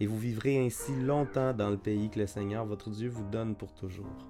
et 0.00 0.06
vous 0.06 0.18
vivrez 0.18 0.64
ainsi 0.64 0.94
longtemps 0.94 1.52
dans 1.52 1.70
le 1.70 1.76
pays 1.76 2.10
que 2.10 2.20
le 2.20 2.26
Seigneur 2.26 2.64
votre 2.64 2.90
Dieu 2.90 3.08
vous 3.08 3.24
donne 3.24 3.56
pour 3.56 3.74
toujours. 3.74 4.28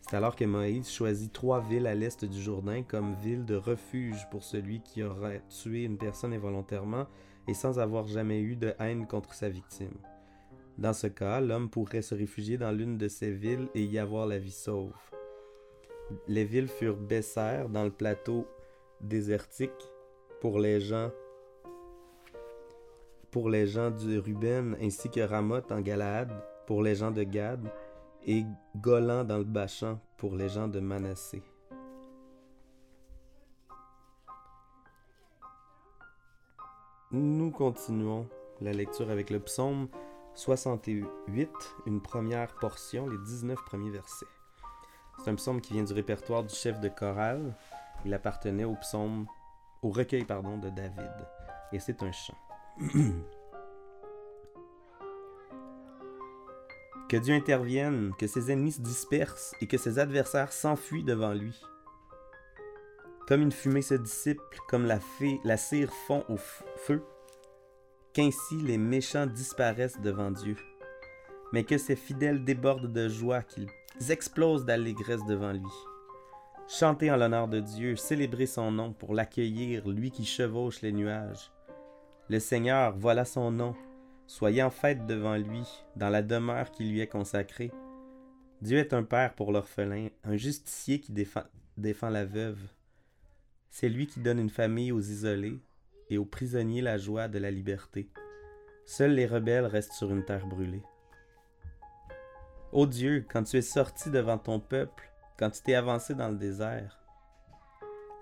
C'est 0.00 0.16
alors 0.16 0.36
que 0.36 0.44
Moïse 0.44 0.90
choisit 0.90 1.32
trois 1.32 1.60
villes 1.62 1.86
à 1.86 1.94
l'est 1.94 2.24
du 2.26 2.40
Jourdain 2.40 2.82
comme 2.82 3.14
ville 3.14 3.46
de 3.46 3.56
refuge 3.56 4.28
pour 4.30 4.42
celui 4.42 4.82
qui 4.82 5.02
aurait 5.02 5.42
tué 5.48 5.84
une 5.84 5.96
personne 5.96 6.34
involontairement 6.34 7.06
et 7.48 7.54
sans 7.54 7.78
avoir 7.78 8.06
jamais 8.06 8.40
eu 8.40 8.54
de 8.54 8.74
haine 8.78 9.06
contre 9.06 9.32
sa 9.32 9.48
victime. 9.48 9.96
Dans 10.76 10.92
ce 10.92 11.06
cas, 11.06 11.40
l'homme 11.40 11.70
pourrait 11.70 12.02
se 12.02 12.14
réfugier 12.14 12.58
dans 12.58 12.72
l'une 12.72 12.98
de 12.98 13.08
ces 13.08 13.30
villes 13.30 13.68
et 13.74 13.84
y 13.84 13.98
avoir 13.98 14.26
la 14.26 14.38
vie 14.38 14.50
sauve. 14.50 14.92
Les 16.28 16.44
villes 16.44 16.68
furent 16.68 16.96
Besser 16.96 17.64
dans 17.70 17.84
le 17.84 17.90
plateau 17.90 18.46
désertique 19.00 19.70
pour 20.40 20.58
les 20.58 20.80
gens 20.80 21.10
pour 23.34 23.50
les 23.50 23.66
gens 23.66 23.90
du 23.90 24.20
Ruben 24.20 24.76
ainsi 24.80 25.10
que 25.10 25.18
Ramoth 25.18 25.72
en 25.72 25.80
Galaad 25.80 26.30
pour 26.68 26.84
les 26.84 26.94
gens 26.94 27.10
de 27.10 27.24
Gad 27.24 27.68
et 28.24 28.44
Golan 28.76 29.24
dans 29.24 29.38
le 29.38 29.44
Bachan 29.44 29.98
pour 30.16 30.36
les 30.36 30.48
gens 30.48 30.68
de 30.68 30.78
Manassé. 30.78 31.42
Nous 37.10 37.50
continuons 37.50 38.28
la 38.60 38.72
lecture 38.72 39.10
avec 39.10 39.30
le 39.30 39.40
psaume 39.40 39.88
68, 40.34 41.50
une 41.86 42.00
première 42.00 42.54
portion, 42.54 43.08
les 43.08 43.18
19 43.18 43.58
premiers 43.66 43.90
versets. 43.90 44.26
C'est 45.18 45.30
un 45.32 45.34
psaume 45.34 45.60
qui 45.60 45.72
vient 45.72 45.82
du 45.82 45.92
répertoire 45.92 46.44
du 46.44 46.54
chef 46.54 46.78
de 46.78 46.88
chorale. 46.88 47.56
Il 48.04 48.14
appartenait 48.14 48.62
au 48.62 48.76
psaume, 48.76 49.26
au 49.82 49.90
recueil 49.90 50.24
pardon, 50.24 50.56
de 50.56 50.70
David. 50.70 51.26
Et 51.72 51.80
c'est 51.80 52.00
un 52.04 52.12
chant. 52.12 52.36
que 57.08 57.16
Dieu 57.16 57.34
intervienne, 57.34 58.12
que 58.18 58.26
ses 58.26 58.50
ennemis 58.50 58.72
se 58.72 58.80
dispersent 58.80 59.54
et 59.60 59.68
que 59.68 59.78
ses 59.78 60.00
adversaires 60.00 60.52
s'enfuient 60.52 61.04
devant 61.04 61.32
lui. 61.32 61.60
Comme 63.28 63.42
une 63.42 63.52
fumée 63.52 63.82
se 63.82 63.94
dissipe, 63.94 64.40
comme 64.68 64.86
la, 64.86 64.98
la 65.44 65.56
cire 65.56 65.92
fond 66.06 66.24
au 66.28 66.36
feu, 66.36 67.02
qu'ainsi 68.12 68.56
les 68.56 68.78
méchants 68.78 69.26
disparaissent 69.26 70.00
devant 70.00 70.32
Dieu, 70.32 70.56
mais 71.52 71.62
que 71.62 71.78
ses 71.78 71.96
fidèles 71.96 72.44
débordent 72.44 72.92
de 72.92 73.08
joie, 73.08 73.42
qu'ils 73.42 73.68
explosent 74.10 74.64
d'allégresse 74.64 75.24
devant 75.26 75.52
lui. 75.52 75.62
Chantez 76.66 77.10
en 77.10 77.16
l'honneur 77.16 77.46
de 77.46 77.60
Dieu, 77.60 77.94
célébrez 77.94 78.46
son 78.46 78.72
nom 78.72 78.92
pour 78.92 79.14
l'accueillir, 79.14 79.86
lui 79.86 80.10
qui 80.10 80.24
chevauche 80.24 80.82
les 80.82 80.92
nuages. 80.92 81.53
Le 82.30 82.38
Seigneur, 82.38 82.96
voilà 82.96 83.26
son 83.26 83.50
nom. 83.50 83.74
Soyez 84.26 84.62
en 84.62 84.70
fête 84.70 85.06
devant 85.06 85.36
lui, 85.36 85.62
dans 85.96 86.08
la 86.08 86.22
demeure 86.22 86.70
qui 86.70 86.84
lui 86.84 87.00
est 87.00 87.06
consacrée. 87.06 87.70
Dieu 88.62 88.78
est 88.78 88.94
un 88.94 89.02
père 89.02 89.34
pour 89.34 89.52
l'orphelin, 89.52 90.08
un 90.24 90.36
justicier 90.36 91.00
qui 91.00 91.12
défend, 91.12 91.42
défend 91.76 92.08
la 92.08 92.24
veuve. 92.24 92.60
C'est 93.68 93.90
lui 93.90 94.06
qui 94.06 94.20
donne 94.20 94.38
une 94.38 94.48
famille 94.48 94.90
aux 94.90 95.00
isolés 95.00 95.60
et 96.08 96.16
aux 96.16 96.24
prisonniers 96.24 96.80
la 96.80 96.96
joie 96.96 97.28
de 97.28 97.38
la 97.38 97.50
liberté. 97.50 98.08
Seuls 98.86 99.12
les 99.12 99.26
rebelles 99.26 99.66
restent 99.66 99.92
sur 99.92 100.10
une 100.10 100.24
terre 100.24 100.46
brûlée. 100.46 100.82
Ô 102.72 102.86
Dieu, 102.86 103.26
quand 103.30 103.42
tu 103.42 103.58
es 103.58 103.62
sorti 103.62 104.10
devant 104.10 104.38
ton 104.38 104.60
peuple, 104.60 105.10
quand 105.38 105.50
tu 105.50 105.62
t'es 105.62 105.74
avancé 105.74 106.14
dans 106.14 106.30
le 106.30 106.36
désert, 106.36 106.98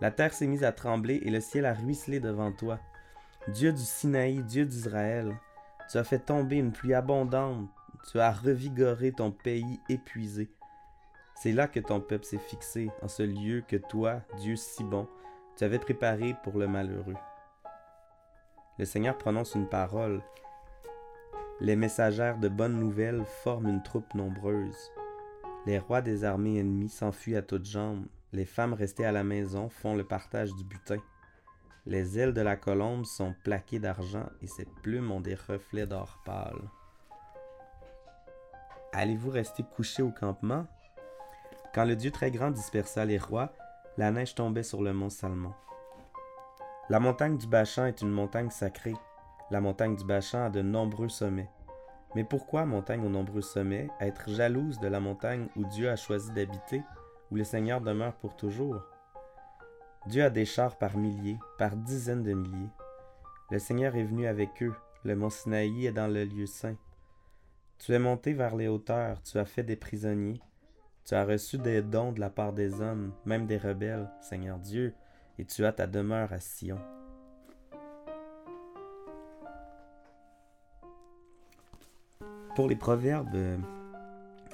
la 0.01 0.11
terre 0.11 0.35
s'est 0.35 0.49
mise 0.49 0.65
à 0.65 0.73
trembler 0.73 1.21
et 1.23 1.31
le 1.31 1.41
ciel 1.41 1.67
a 1.67 1.75
ruisselé 1.75 2.19
devant 2.19 2.51
toi. 2.51 2.81
Dieu 3.49 3.73
du 3.73 3.83
Sinaï, 3.83 4.43
Dieu 4.43 4.65
d'Israël, 4.65 5.37
tu 5.91 5.99
as 5.99 6.05
fait 6.05 6.21
tomber 6.21 6.57
une 6.57 6.71
pluie 6.71 6.95
abondante, 6.95 7.69
tu 8.11 8.21
as 8.21 8.31
revigoré 8.31 9.13
ton 9.13 9.33
pays 9.33 9.81
épuisé. 9.89 10.49
C'est 11.35 11.53
là 11.53 11.67
que 11.67 11.81
ton 11.81 12.01
peuple 12.01 12.25
s'est 12.25 12.39
fixé, 12.39 12.91
en 13.03 13.09
ce 13.09 13.25
lieu 13.25 13.63
que 13.67 13.77
toi, 13.77 14.21
Dieu 14.39 14.55
si 14.55 14.85
bon, 14.85 15.09
tu 15.57 15.65
avais 15.65 15.81
préparé 15.81 16.37
pour 16.45 16.57
le 16.57 16.69
malheureux. 16.69 17.17
Le 18.79 18.85
Seigneur 18.85 19.19
prononce 19.19 19.55
une 19.57 19.69
parole, 19.69 20.23
les 21.61 21.77
messagères 21.77 22.39
de 22.39 22.49
bonnes 22.49 22.79
nouvelles 22.79 23.25
forment 23.25 23.69
une 23.69 23.83
troupe 23.83 24.15
nombreuse. 24.15 24.91
Les 25.67 25.79
rois 25.79 26.01
des 26.01 26.25
armées 26.25 26.59
ennemies 26.59 26.89
s'enfuient 26.89 27.37
à 27.37 27.43
toutes 27.43 27.67
jambes. 27.67 28.07
Les 28.33 28.47
femmes 28.47 28.73
restées 28.73 29.05
à 29.05 29.13
la 29.13 29.23
maison 29.23 29.69
font 29.69 29.95
le 29.95 30.03
partage 30.03 30.53
du 30.55 30.65
butin. 30.65 30.99
Les 31.85 32.17
ailes 32.17 32.33
de 32.33 32.41
la 32.41 32.55
colombe 32.55 33.05
sont 33.05 33.35
plaquées 33.43 33.81
d'argent 33.81 34.27
et 34.41 34.47
ses 34.47 34.67
plumes 34.83 35.11
ont 35.11 35.21
des 35.21 35.35
reflets 35.35 35.87
d'or 35.87 36.21
pâle. 36.25 36.71
Allez-vous 38.93 39.31
rester 39.31 39.65
couché 39.65 40.01
au 40.01 40.11
campement? 40.11 40.67
Quand 41.75 41.85
le 41.85 41.97
Dieu 41.97 42.13
très 42.13 42.31
grand 42.31 42.53
dispersa 42.53 43.05
les 43.05 43.19
rois, 43.19 43.53
la 43.97 44.13
neige 44.13 44.37
tombait 44.37 44.63
sur 44.63 44.81
le 44.81 44.93
mont 44.93 45.11
Salmon. 45.11 45.55
La 46.89 47.01
montagne 47.01 47.37
du 47.37 47.49
Bachan 47.49 47.87
est 47.87 48.01
une 48.01 48.11
montagne 48.11 48.51
sacrée. 48.51 48.95
La 49.51 49.61
montagne 49.61 49.97
du 49.97 50.05
Bachan 50.05 50.45
a 50.45 50.51
de 50.51 50.63
nombreux 50.63 51.09
sommets. 51.09 51.51
Mais 52.15 52.23
pourquoi, 52.23 52.65
montagne 52.65 53.05
aux 53.05 53.11
nombreux 53.11 53.43
sommets, 53.43 53.89
être 53.99 54.31
jalouse 54.31 54.79
de 54.79 54.87
la 54.87 55.01
montagne 55.01 55.49
où 55.57 55.65
Dieu 55.65 55.91
a 55.91 55.97
choisi 55.97 56.31
d'habiter, 56.31 56.83
où 57.33 57.37
le 57.37 57.45
Seigneur 57.45 57.81
demeure 57.81 58.15
pour 58.15 58.37
toujours? 58.37 58.83
Dieu 60.07 60.25
a 60.25 60.31
des 60.31 60.45
chars 60.45 60.77
par 60.79 60.97
milliers, 60.97 61.39
par 61.59 61.77
dizaines 61.77 62.25
de 62.25 62.33
milliers. 62.33 62.71
Le 63.51 63.59
Seigneur 63.61 63.95
est 63.95 64.03
venu 64.03 64.27
avec 64.27 64.63
eux, 64.63 64.75
le 65.05 65.15
mont 65.15 65.31
Sinaï 65.31 65.87
est 65.87 65.93
dans 65.93 66.09
le 66.09 66.25
lieu 66.25 66.47
saint. 66.47 66.77
Tu 67.79 67.93
es 67.93 67.99
monté 67.99 68.33
vers 68.33 68.57
les 68.57 68.67
hauteurs, 68.67 69.23
tu 69.23 69.39
as 69.39 69.45
fait 69.45 69.63
des 69.63 69.77
prisonniers, 69.77 70.41
tu 71.05 71.15
as 71.15 71.25
reçu 71.25 71.57
des 71.59 71.83
dons 71.83 72.13
de 72.13 72.21
la 72.21 72.31
part 72.31 72.53
des 72.53 72.81
hommes, 72.81 73.13
même 73.27 73.47
des 73.47 73.59
rebelles, 73.59 74.11
Seigneur 74.21 74.59
Dieu, 74.59 74.93
et 75.39 75.45
tu 75.45 75.65
as 75.65 75.73
ta 75.73 75.87
demeure 75.87 76.33
à 76.33 76.41
Sion. 76.41 76.79
Pour 82.57 82.69
les 82.69 82.77
proverbes, 82.77 83.61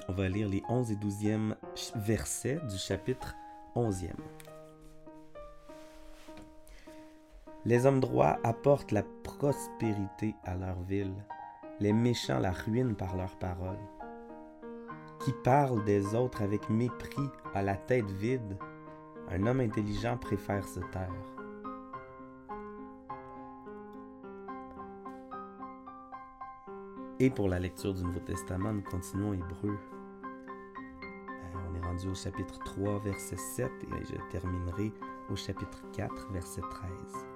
on 0.07 0.13
va 0.13 0.29
lire 0.29 0.47
les 0.47 0.63
11 0.69 0.91
et 0.91 0.95
12e 0.95 1.55
versets 1.95 2.59
du 2.69 2.77
chapitre 2.77 3.35
11e. 3.75 4.13
Les 7.69 7.85
hommes 7.85 7.99
droits 7.99 8.39
apportent 8.43 8.91
la 8.91 9.03
prospérité 9.03 10.33
à 10.43 10.55
leur 10.55 10.81
ville, 10.81 11.13
les 11.79 11.93
méchants 11.93 12.39
la 12.39 12.49
ruinent 12.49 12.95
par 12.95 13.15
leurs 13.15 13.37
paroles. 13.37 13.77
Qui 15.19 15.31
parle 15.43 15.85
des 15.85 16.15
autres 16.15 16.41
avec 16.41 16.67
mépris 16.71 17.29
à 17.53 17.61
la 17.61 17.75
tête 17.75 18.09
vide, 18.09 18.57
un 19.29 19.45
homme 19.45 19.59
intelligent 19.59 20.17
préfère 20.17 20.67
se 20.67 20.79
taire. 20.79 21.13
Et 27.19 27.29
pour 27.29 27.49
la 27.49 27.59
lecture 27.59 27.93
du 27.93 28.03
Nouveau 28.03 28.21
Testament, 28.21 28.73
nous 28.73 28.81
continuons 28.81 29.33
Hébreu. 29.33 29.77
Euh, 30.23 31.69
on 31.69 31.75
est 31.75 31.85
rendu 31.85 32.07
au 32.07 32.15
chapitre 32.15 32.57
3, 32.65 32.97
verset 33.01 33.37
7, 33.37 33.71
et 33.83 34.05
je 34.05 34.15
terminerai 34.31 34.91
au 35.29 35.35
chapitre 35.35 35.83
4, 35.91 36.31
verset 36.31 36.61
13. 36.61 37.28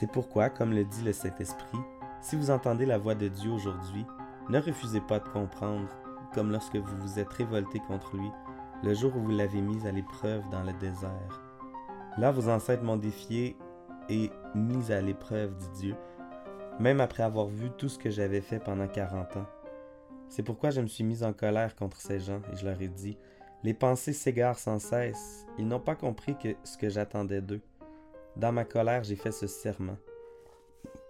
C'est 0.00 0.10
pourquoi, 0.10 0.48
comme 0.48 0.72
le 0.72 0.82
dit 0.82 1.02
le 1.02 1.12
Saint-Esprit, 1.12 1.78
si 2.22 2.34
vous 2.34 2.50
entendez 2.50 2.86
la 2.86 2.96
voix 2.96 3.14
de 3.14 3.28
Dieu 3.28 3.50
aujourd'hui, 3.50 4.06
ne 4.48 4.58
refusez 4.58 5.02
pas 5.02 5.18
de 5.18 5.28
comprendre, 5.28 5.90
comme 6.32 6.50
lorsque 6.50 6.76
vous 6.76 6.96
vous 7.02 7.18
êtes 7.18 7.28
révolté 7.28 7.80
contre 7.80 8.16
lui, 8.16 8.30
le 8.82 8.94
jour 8.94 9.14
où 9.14 9.20
vous 9.20 9.30
l'avez 9.30 9.60
mis 9.60 9.86
à 9.86 9.92
l'épreuve 9.92 10.42
dans 10.48 10.62
le 10.62 10.72
désert. 10.72 11.42
Là, 12.16 12.30
vos 12.30 12.48
ancêtres 12.48 12.82
m'ont 12.82 12.96
défié 12.96 13.58
et 14.08 14.30
mis 14.54 14.90
à 14.90 15.02
l'épreuve, 15.02 15.54
dit 15.58 15.80
Dieu, 15.88 15.96
même 16.78 17.02
après 17.02 17.22
avoir 17.22 17.48
vu 17.48 17.68
tout 17.68 17.90
ce 17.90 17.98
que 17.98 18.08
j'avais 18.08 18.40
fait 18.40 18.58
pendant 18.58 18.88
quarante 18.88 19.36
ans. 19.36 19.46
C'est 20.30 20.42
pourquoi 20.42 20.70
je 20.70 20.80
me 20.80 20.86
suis 20.86 21.04
mis 21.04 21.22
en 21.22 21.34
colère 21.34 21.76
contre 21.76 22.00
ces 22.00 22.20
gens 22.20 22.40
et 22.50 22.56
je 22.56 22.64
leur 22.64 22.80
ai 22.80 22.88
dit, 22.88 23.18
les 23.64 23.74
pensées 23.74 24.14
s'égarent 24.14 24.58
sans 24.58 24.78
cesse, 24.78 25.44
ils 25.58 25.68
n'ont 25.68 25.78
pas 25.78 25.94
compris 25.94 26.36
ce 26.64 26.78
que 26.78 26.88
j'attendais 26.88 27.42
d'eux. 27.42 27.60
Dans 28.40 28.52
ma 28.52 28.64
colère, 28.64 29.04
j'ai 29.04 29.16
fait 29.16 29.32
ce 29.32 29.46
serment. 29.46 29.98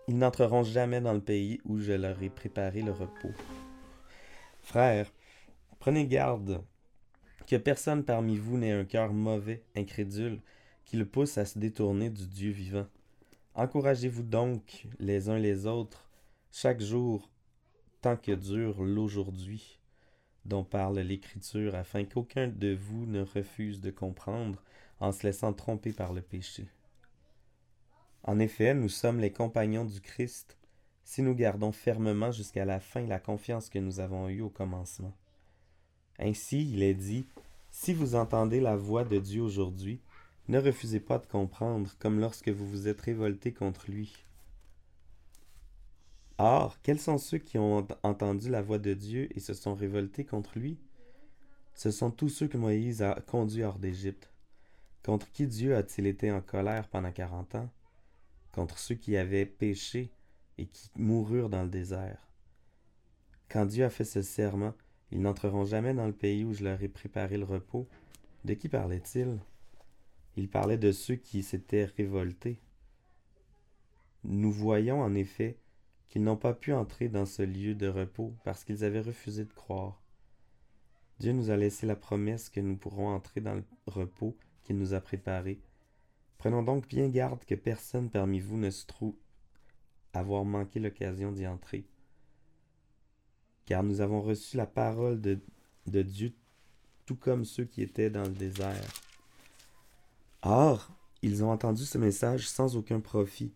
Ils 0.09 0.19
n'entreront 0.19 0.65
jamais 0.65 1.01
dans 1.01 1.13
le 1.13 1.21
pays 1.21 1.61
où 1.65 1.79
je 1.79 1.93
leur 1.93 2.21
ai 2.21 2.29
préparé 2.29 2.83
le 2.83 2.91
repos. 2.91 3.31
Frères, 4.59 5.13
prenez 5.79 6.09
garde 6.09 6.61
que 7.47 7.55
personne 7.55 8.03
parmi 8.03 8.37
vous 8.37 8.59
n'ait 8.59 8.73
un 8.73 8.85
cœur 8.85 9.13
mauvais, 9.13 9.63
incrédule, 9.77 10.41
qui 10.85 10.97
le 10.97 11.07
pousse 11.07 11.39
à 11.39 11.45
se 11.45 11.61
détourner 11.61 12.11
du 12.11 12.27
Dieu 12.27 12.51
vivant. 12.51 12.89
Encouragez-vous 13.55 14.25
donc 14.25 14.89
les 14.99 15.29
uns 15.29 15.39
les 15.39 15.67
autres 15.67 16.11
chaque 16.51 16.81
jour 16.81 17.31
tant 18.01 18.17
que 18.17 18.33
dure 18.33 18.83
l'aujourd'hui 18.83 19.79
dont 20.45 20.65
parle 20.65 20.99
l'Écriture, 20.99 21.77
afin 21.77 22.05
qu'aucun 22.05 22.49
de 22.49 22.75
vous 22.75 23.07
ne 23.07 23.21
refuse 23.21 23.81
de 23.81 23.93
comprendre 23.93 24.65
en 24.99 25.13
se 25.13 25.25
laissant 25.25 25.53
tromper 25.53 25.93
par 25.93 26.13
le 26.13 26.23
péché. 26.23 26.67
En 28.25 28.39
effet, 28.39 28.75
nous 28.75 28.89
sommes 28.89 29.21
les 29.21 29.33
compagnons 29.33 29.85
du 29.85 30.01
Christ 30.01 30.57
si 31.05 31.23
nous 31.23 31.35
gardons 31.35 31.73
fermement 31.73 32.31
jusqu'à 32.31 32.65
la 32.65 32.79
fin 32.79 33.07
la 33.07 33.19
confiance 33.19 33.69
que 33.69 33.79
nous 33.79 33.99
avons 33.99 34.29
eue 34.29 34.43
au 34.43 34.51
commencement. 34.51 35.13
Ainsi, 36.19 36.71
il 36.71 36.83
est 36.83 36.95
dit, 36.95 37.27
Si 37.71 37.95
vous 37.95 38.15
entendez 38.15 38.61
la 38.61 38.77
voix 38.77 39.05
de 39.05 39.19
Dieu 39.19 39.43
aujourd'hui, 39.43 40.01
ne 40.49 40.59
refusez 40.59 41.01
pas 41.01 41.19
de 41.19 41.27
comprendre, 41.27 41.91
comme 41.99 42.21
lorsque 42.21 42.49
vous 42.49 42.69
vous 42.69 42.89
êtes 42.89 43.01
révolté 43.01 43.53
contre 43.53 43.91
lui. 43.91 44.13
Or, 46.39 46.79
quels 46.83 47.01
sont 47.01 47.19
ceux 47.19 47.39
qui 47.39 47.59
ont 47.59 47.87
entendu 48.03 48.49
la 48.49 48.63
voix 48.63 48.79
de 48.79 48.95
Dieu 48.95 49.29
et 49.37 49.41
se 49.41 49.55
sont 49.55 49.75
révoltés 49.75 50.25
contre 50.25 50.59
lui? 50.59 50.79
Ce 51.75 51.91
sont 51.91 52.11
tous 52.11 52.29
ceux 52.29 52.49
que 52.49 52.57
Moïse 52.57 53.03
a 53.03 53.15
conduits 53.27 53.63
hors 53.63 53.79
d'Égypte. 53.79 54.31
Contre 55.03 55.31
qui 55.33 55.47
Dieu 55.47 55.77
a-t-il 55.77 56.07
été 56.07 56.31
en 56.31 56.41
colère 56.41 56.89
pendant 56.89 57.13
quarante 57.13 57.55
ans? 57.55 57.69
Contre 58.53 58.79
ceux 58.79 58.95
qui 58.95 59.17
avaient 59.17 59.47
péché 59.47 60.13
et 60.59 60.67
qui 60.67 60.91
moururent 60.97 61.51
dans 61.51 61.63
le 61.63 61.71
désert. 61.71 62.31
Quand 63.49 63.67
Dieu 63.67 63.85
a 63.85 63.91
fait 63.91 64.05
ce 64.05 64.23
serment, 64.23 64.75
ils 65.11 65.21
n'entreront 65.21 65.65
jamais 65.65 65.95
dans 65.95 66.07
le 66.07 66.13
pays 66.13 66.45
où 66.45 66.53
je 66.53 66.65
leur 66.65 66.83
ai 66.83 66.89
préparé 66.89 67.37
le 67.37 67.45
repos. 67.45 67.89
De 68.45 68.55
qui 68.55 68.69
parlait-il? 68.69 69.39
Il 70.37 70.49
parlait 70.49 70.79
de 70.79 70.93
ceux 70.93 71.17
qui 71.17 71.43
s'étaient 71.43 71.87
révoltés. 71.97 72.61
Nous 74.23 74.53
voyons 74.53 75.01
en 75.01 75.15
effet 75.15 75.59
qu'ils 76.09 76.23
n'ont 76.23 76.37
pas 76.37 76.55
pu 76.55 76.73
entrer 76.73 77.09
dans 77.09 77.27
ce 77.27 77.43
lieu 77.43 77.75
de 77.75 77.89
repos 77.89 78.35
parce 78.45 78.65
qu'ils 78.65 78.85
avaient 78.85 79.01
refusé 79.01 79.45
de 79.45 79.53
croire. 79.53 80.01
Dieu 81.19 81.33
nous 81.33 81.51
a 81.51 81.57
laissé 81.57 81.87
la 81.87 81.97
promesse 81.97 82.49
que 82.49 82.61
nous 82.61 82.77
pourrons 82.77 83.09
entrer 83.09 83.41
dans 83.41 83.55
le 83.55 83.65
repos 83.87 84.37
qu'il 84.63 84.79
nous 84.79 84.95
a 84.95 85.01
préparé. 85.01 85.61
Prenons 86.41 86.63
donc 86.63 86.89
bien 86.89 87.09
garde 87.09 87.45
que 87.45 87.55
personne 87.55 88.11
parmi 88.11 88.41
vous 88.41 88.59
ne 88.59 88.71
se 88.71 88.85
trouve 88.87 89.15
avoir 90.13 90.45
manqué 90.45 90.81
l'occasion 90.81 91.31
d'y 91.31 91.47
entrer 91.47 91.87
car 93.71 93.85
nous 93.85 94.01
avons 94.01 94.21
reçu 94.21 94.57
la 94.57 94.67
parole 94.67 95.21
de, 95.21 95.39
Dieu 96.03 96.35
tout 97.07 97.15
comme 97.15 97.45
ceux 97.45 97.65
qui 97.65 97.83
étaient 97.83 98.11
dans 98.11 98.25
le 98.25 98.33
désert. 98.33 98.85
Or, 100.43 100.91
ils 101.23 101.45
ont 101.45 101.53
entendu 101.53 101.85
ce 101.85 101.97
message 101.97 102.49
sans 102.49 102.77
aucun 102.77 102.99
profit, 102.99 103.53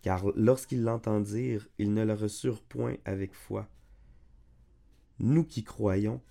car 0.00 0.24
lorsqu'ils 0.36 0.82
l'entendirent, 0.82 1.68
ils 1.76 1.92
ne 1.92 2.02
le 2.02 2.14
reçurent 2.14 2.62
point 2.62 2.96
avec 3.04 3.34
foi. 3.34 3.68
Nous 5.18 5.44
qui 5.44 5.64
croyons, 5.64 6.22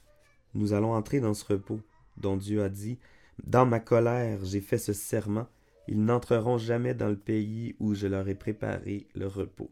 nous 0.55 0.73
allons 0.73 0.95
entrer 0.95 1.19
dans 1.19 1.35
ce 1.35 1.45
repos, 1.45 1.81
dont 2.17 2.37
Dieu 2.37 2.63
a 2.63 2.69
dit, 2.69 2.97
Dans 3.43 3.67
ma 3.67 3.79
colère 3.79 4.43
j'ai 4.45 4.61
fait 4.61 4.79
ce 4.79 4.93
serment, 4.93 5.47
ils 5.87 6.03
n'entreront 6.03 6.57
jamais 6.57 6.93
dans 6.93 7.09
le 7.09 7.19
pays 7.19 7.75
où 7.79 7.93
je 7.93 8.07
leur 8.07 8.27
ai 8.27 8.35
préparé 8.35 9.07
le 9.15 9.27
repos. 9.27 9.71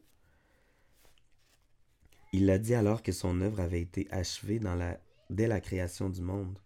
Il 2.32 2.50
a 2.50 2.60
dit 2.60 2.76
alors 2.76 3.02
que 3.02 3.12
son 3.12 3.42
œuvre 3.42 3.60
avait 3.60 3.82
été 3.82 4.08
achevée 4.12 4.60
dès 5.30 5.48
la 5.48 5.62
création 5.62 6.10
du 6.10 6.22
monde. 6.22 6.60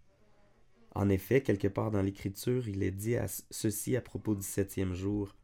En 0.95 1.09
effet, 1.09 1.41
quelque 1.41 1.67
part 1.67 1.91
dans 1.91 2.01
l'Écriture, 2.01 2.67
il 2.67 2.83
est 2.83 2.91
dit 2.91 3.15
ceci 3.49 3.95
à 3.95 4.01
propos 4.01 4.35
du 4.35 4.43
septième 4.43 4.93
jour. 4.93 5.35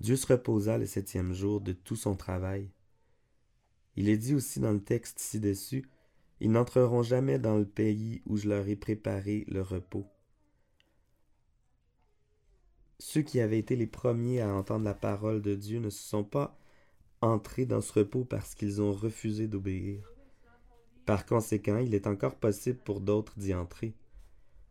Dieu 0.00 0.16
se 0.16 0.26
reposa 0.26 0.78
le 0.78 0.86
septième 0.86 1.32
jour 1.32 1.60
de 1.60 1.72
tout 1.72 1.96
son 1.96 2.14
travail. 2.14 2.70
Il 3.96 4.08
est 4.08 4.16
dit 4.16 4.34
aussi 4.34 4.60
dans 4.60 4.72
le 4.72 4.82
texte 4.82 5.18
ci-dessus, 5.18 5.90
Ils 6.40 6.50
n'entreront 6.50 7.02
jamais 7.02 7.38
dans 7.38 7.58
le 7.58 7.66
pays 7.66 8.22
où 8.24 8.36
je 8.36 8.48
leur 8.48 8.66
ai 8.68 8.76
préparé 8.76 9.44
le 9.48 9.60
repos. 9.60 10.06
Ceux 13.02 13.22
qui 13.22 13.40
avaient 13.40 13.58
été 13.58 13.76
les 13.76 13.86
premiers 13.86 14.42
à 14.42 14.52
entendre 14.52 14.84
la 14.84 14.92
parole 14.92 15.40
de 15.40 15.54
Dieu 15.54 15.78
ne 15.78 15.88
se 15.88 16.02
sont 16.02 16.22
pas 16.22 16.54
entrer 17.22 17.64
dans 17.64 17.80
ce 17.80 17.94
repos 17.94 18.26
parce 18.26 18.54
qu'ils 18.54 18.82
ont 18.82 18.92
refusé 18.92 19.48
d'obéir. 19.48 20.12
Par 21.06 21.24
conséquent, 21.24 21.78
il 21.78 21.94
est 21.94 22.06
encore 22.06 22.34
possible 22.34 22.78
pour 22.84 23.00
d'autres 23.00 23.38
d'y 23.38 23.54
entrer. 23.54 23.94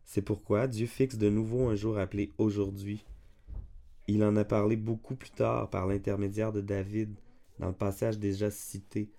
C'est 0.04 0.22
pourquoi 0.22 0.68
Dieu 0.68 0.86
fixe 0.86 1.18
de 1.18 1.28
nouveau 1.28 1.66
un 1.66 1.74
jour 1.74 1.98
appelé 1.98 2.30
aujourd'hui. 2.38 3.04
Il 4.06 4.22
en 4.22 4.36
a 4.36 4.44
parlé 4.44 4.76
beaucoup 4.76 5.16
plus 5.16 5.32
tard 5.32 5.68
par 5.68 5.88
l'intermédiaire 5.88 6.52
de 6.52 6.60
David 6.60 7.12
dans 7.58 7.66
le 7.66 7.74
passage 7.74 8.20
déjà 8.20 8.48
cité. 8.48 9.10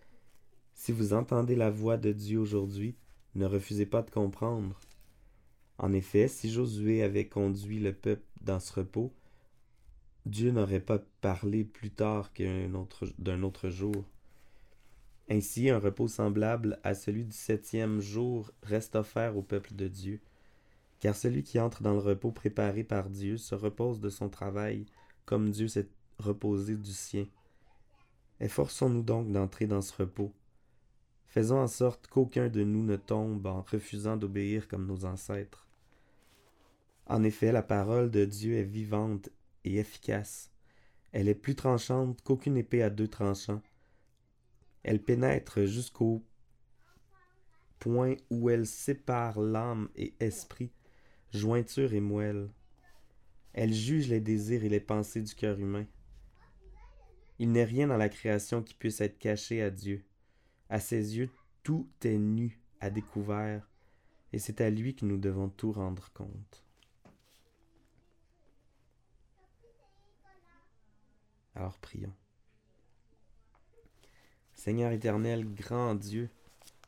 Si 0.74 0.94
vous 0.94 1.12
entendez 1.12 1.58
la 1.58 1.70
voix 1.70 1.98
de 1.98 2.14
Dieu 2.14 2.40
aujourd'hui, 2.40 2.96
ne 3.36 3.46
refusez 3.46 3.86
pas 3.86 4.04
de 4.04 4.10
comprendre. 4.10 4.80
En 5.78 5.92
effet, 5.92 6.30
si 6.30 6.50
Josué 6.50 7.04
avait 7.04 7.28
conduit 7.28 7.80
le 7.80 7.92
peuple 7.92 8.31
dans 8.42 8.60
ce 8.60 8.74
repos, 8.74 9.14
Dieu 10.26 10.52
n'aurait 10.52 10.80
pas 10.80 11.00
parlé 11.22 11.64
plus 11.64 11.90
tard 11.90 12.32
qu'un 12.34 12.74
autre, 12.74 13.08
d'un 13.18 13.42
autre 13.44 13.70
jour. 13.70 14.06
Ainsi, 15.30 15.70
un 15.70 15.80
repos 15.80 16.08
semblable 16.08 16.80
à 16.84 16.94
celui 16.94 17.26
du 17.26 17.36
septième 17.36 18.02
jour 18.02 18.52
reste 18.64 18.96
offert 18.96 19.38
au 19.38 19.42
peuple 19.42 19.74
de 19.74 19.88
Dieu. 19.88 20.20
Car 21.00 21.16
celui 21.16 21.42
qui 21.42 21.60
entre 21.60 21.82
dans 21.82 21.94
le 21.94 22.00
repos 22.00 22.32
préparé 22.32 22.84
par 22.84 23.10
Dieu 23.10 23.38
se 23.38 23.56
repose 23.56 24.00
de 24.00 24.10
son 24.10 24.30
travail, 24.30 24.86
comme 25.26 25.50
Dieu 25.50 25.68
s'est 25.68 25.88
reposé 26.20 26.76
du 26.76 26.92
sien. 26.92 27.26
Efforçons-nous 28.40 29.04
donc 29.04 29.32
d'entrer 29.32 29.66
dans 29.66 29.82
ce 29.82 29.96
repos. 29.96 30.34
Faisons 31.28 31.60
en 31.60 31.68
sorte 31.68 32.08
qu'aucun 32.08 32.50
de 32.50 32.64
nous 32.64 32.84
ne 32.84 32.98
tombe 32.98 33.46
en 33.48 33.62
refusant 33.62 34.18
d'obéir 34.18 34.68
comme 34.68 34.86
nos 34.86 35.06
ancêtres. 35.06 35.66
En 37.08 37.24
effet, 37.24 37.52
la 37.52 37.64
parole 37.64 38.12
de 38.12 38.26
Dieu 38.26 38.56
est 38.56 38.64
vivante 38.64 39.30
et 39.64 39.78
efficace. 39.78 40.52
Elle 41.12 41.28
est 41.28 41.36
plus 41.36 41.56
tranchante 41.56 42.22
qu'aucune 42.22 42.58
épée 42.58 42.84
à 42.84 42.90
deux 42.90 43.08
tranchants. 43.08 43.62
Elle 44.84 45.02
pénètre 45.02 45.66
jusqu'au 45.66 46.24
point 47.80 48.16
où 48.30 48.50
elle 48.50 48.66
sépare 48.66 49.40
l'âme 49.40 49.90
et 49.96 50.14
esprit, 50.20 50.72
jointure 51.34 51.94
et 51.94 52.00
moelle. 52.00 52.50
Elle 53.54 53.74
juge 53.74 54.08
les 54.08 54.22
désirs 54.22 54.64
et 54.64 54.70
les 54.70 54.80
pensées 54.80 55.22
du 55.22 55.36
cœur 55.36 55.60
humain. 55.60 55.86
Il 57.40 57.52
n'est 57.52 57.66
rien 57.66 57.88
dans 57.88 57.98
la 57.98 58.10
création 58.10 58.62
qui 58.62 58.76
puisse 58.76 59.02
être 59.02 59.18
caché 59.18 59.62
à 59.62 59.72
Dieu. 59.72 60.06
À 60.70 60.80
ses 60.80 61.18
yeux, 61.18 61.30
tout 61.64 61.90
est 62.04 62.18
nu, 62.18 62.62
à 62.80 62.90
découvert, 62.90 63.68
et 64.32 64.40
c'est 64.40 64.62
à 64.62 64.70
lui 64.70 64.96
que 64.96 65.06
nous 65.06 65.18
devons 65.18 65.50
tout 65.50 65.72
rendre 65.72 66.12
compte. 66.14 66.64
Alors 71.56 71.78
prions. 71.80 72.14
Seigneur 74.54 74.92
éternel, 74.92 75.46
grand 75.54 75.96
Dieu, 75.96 76.30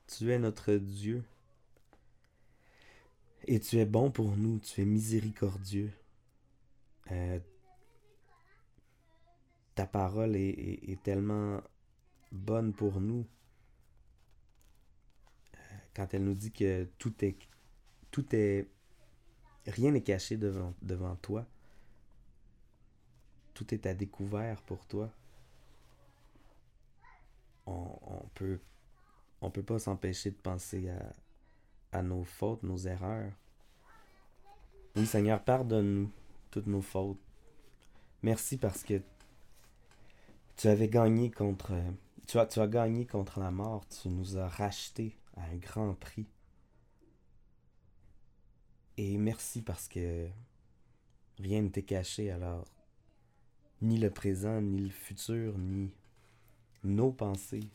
tu 0.08 0.32
es 0.32 0.40
notre 0.40 0.74
Dieu. 0.76 1.24
Et 3.46 3.60
tu 3.60 3.78
es 3.78 3.86
bon 3.86 4.12
pour 4.12 4.38
nous, 4.38 4.60
tu 4.60 4.82
es 4.82 4.86
miséricordieux. 4.86 5.92
Euh, 7.12 7.40
ta 9.76 9.86
parole 9.86 10.36
est, 10.36 11.02
tellement 11.04 11.62
bonne 12.32 12.74
pour 12.74 13.02
nous. 13.02 13.26
Euh, 15.56 15.58
quand 15.96 16.14
elle 16.14 16.24
nous 16.24 16.36
dit 16.36 16.52
que 16.52 16.88
tout 16.98 17.14
est. 17.26 17.38
Tout 18.12 18.36
est. 18.36 18.70
Rien 19.66 19.92
n'est 19.92 20.04
caché 20.04 20.38
devant, 20.38 20.74
devant 20.82 21.16
toi. 21.16 21.48
Tout 23.54 23.74
est 23.74 23.86
à 23.86 23.94
découvert 23.94 24.62
pour 24.64 24.86
toi. 24.86 25.10
On, 27.66 27.98
on 29.42 29.50
peut. 29.50 29.62
Pas 29.66 29.80
s'empêcher 29.80 30.32
de 30.32 30.38
penser 30.38 30.90
à, 31.92 32.02
nos 32.02 32.24
fautes, 32.24 32.64
nos 32.64 32.78
erreurs. 32.78 33.32
Oui, 34.96 35.06
Seigneur, 35.06 35.44
pardonne-nous 35.44 36.10
toutes 36.50 36.68
nos 36.68 36.82
fautes. 36.82 37.20
Merci 38.22 38.58
parce 38.58 38.84
que 38.84 39.02
tu 40.56 40.68
avais 40.68 40.88
gagné 40.88 41.30
contre. 41.30 41.74
As, 42.36 42.46
tu 42.46 42.60
as 42.60 42.68
gagné 42.68 43.06
contre 43.06 43.40
la 43.40 43.52
mort. 43.52 43.86
Tu 43.90 44.08
nous 44.08 44.38
as 44.38 44.48
rachetés 44.48 45.18
à 45.36 45.44
un 45.44 45.58
grand 45.58 45.94
prix. 45.94 46.28
Et 48.98 49.18
merci 49.18 49.62
parce 49.62 49.88
que 49.88 50.30
rien 51.40 51.64
ne 51.64 51.70
t'est 51.70 51.84
caché 51.84 52.32
alors. 52.32 52.66
Ni 53.84 53.98
le 53.98 54.10
présent, 54.10 54.62
ni 54.62 54.80
le 54.80 54.90
futur, 54.90 55.58
ni 55.58 55.92
nos 56.86 57.12
pensées. 57.12 57.70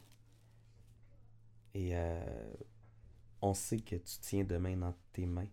Et 1.75 1.91
euh, 1.95 2.55
on 3.43 3.53
sait 3.53 3.81
que 3.81 3.97
tu 3.97 4.19
tiens 4.23 4.43
demain 4.43 4.75
dans 4.75 4.95
tes 5.13 5.27
mains. 5.27 5.51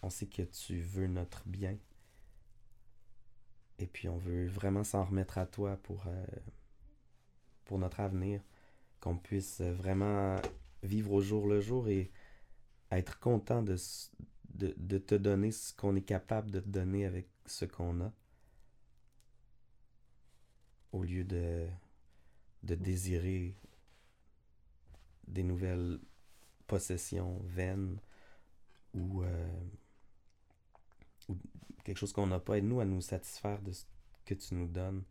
On 0.00 0.10
sait 0.10 0.28
que 0.28 0.42
tu 0.42 0.80
veux 0.80 1.08
notre 1.08 1.42
bien. 1.46 1.76
Et 3.80 3.86
puis 3.88 4.08
on 4.08 4.16
veut 4.16 4.46
vraiment 4.46 4.84
s'en 4.84 5.04
remettre 5.04 5.36
à 5.38 5.46
toi 5.46 5.76
pour, 5.82 6.06
euh, 6.06 6.26
pour 7.64 7.78
notre 7.78 7.98
avenir. 7.98 8.40
Qu'on 9.00 9.18
puisse 9.18 9.60
vraiment 9.60 10.36
vivre 10.84 11.12
au 11.12 11.20
jour 11.20 11.48
le 11.48 11.60
jour 11.60 11.88
et 11.88 12.12
être 12.92 13.18
content 13.18 13.62
de, 13.62 13.76
de, 14.54 14.72
de 14.76 14.98
te 14.98 15.16
donner 15.16 15.50
ce 15.50 15.72
qu'on 15.74 15.96
est 15.96 16.02
capable 16.02 16.52
de 16.52 16.60
te 16.60 16.68
donner 16.68 17.04
avec 17.04 17.28
ce 17.48 17.64
qu'on 17.64 18.00
a. 18.00 18.12
Au 20.92 21.02
lieu 21.02 21.24
de, 21.24 21.68
de 22.62 22.74
désirer 22.74 23.56
des 25.26 25.42
nouvelles 25.42 26.00
possessions 26.66 27.40
vaines 27.44 28.00
ou, 28.94 29.22
euh, 29.22 29.60
ou 31.28 31.36
quelque 31.84 31.98
chose 31.98 32.12
qu'on 32.12 32.26
n'a 32.26 32.40
pas. 32.40 32.58
Aide-nous 32.58 32.80
à 32.80 32.84
nous 32.84 33.00
satisfaire 33.00 33.60
de 33.62 33.72
ce 33.72 33.84
que 34.24 34.34
tu 34.34 34.54
nous 34.54 34.68
donnes. 34.68 35.04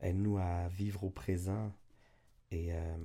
Aide-nous 0.00 0.38
à 0.38 0.68
vivre 0.68 1.04
au 1.04 1.10
présent 1.10 1.72
et 2.50 2.72
euh, 2.72 2.96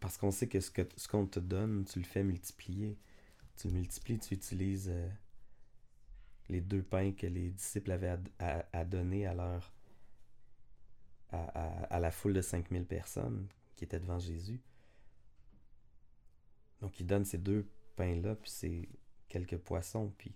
parce 0.00 0.16
qu'on 0.16 0.30
sait 0.30 0.48
que 0.48 0.60
ce 0.60 0.70
qu'on 0.70 0.88
ce 0.96 1.30
te 1.30 1.40
donne, 1.40 1.84
tu 1.84 1.98
le 1.98 2.04
fais 2.04 2.22
multiplier. 2.22 2.98
Tu 3.56 3.68
multiplies, 3.68 4.18
tu 4.18 4.34
utilises 4.34 4.88
euh, 4.90 5.08
les 6.50 6.60
deux 6.60 6.82
pains 6.82 7.12
que 7.12 7.26
les 7.26 7.50
disciples 7.50 7.92
avaient 7.92 8.18
à, 8.38 8.84
donner 8.84 9.26
à 9.26 9.34
leur 9.34 9.72
à, 11.30 12.00
la 12.00 12.10
foule 12.10 12.34
de 12.34 12.42
5000 12.42 12.84
personnes 12.84 13.46
qui 13.76 13.84
était 13.84 14.00
devant 14.00 14.18
Jésus. 14.18 14.60
Donc 16.80 16.98
il 16.98 17.06
donne 17.06 17.24
ces 17.24 17.38
deux 17.38 17.68
pains-là, 17.96 18.34
puis 18.34 18.50
ces 18.50 18.88
quelques 19.28 19.58
poissons, 19.58 20.12
puis, 20.18 20.34